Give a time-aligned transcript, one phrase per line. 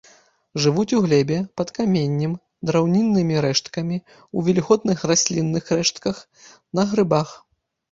[0.63, 2.33] Жывуць у глебе, пад каменнем,
[2.71, 4.01] драўніннымі рэшткамі,
[4.39, 6.25] у вільготных раслінных рэштках,
[6.81, 7.39] на грыбах.